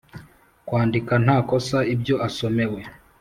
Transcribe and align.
Kwandika 0.67 1.13
nta 1.23 1.37
kosa 1.49 1.77
ibyo 1.93 2.15
asomewe 2.27 2.81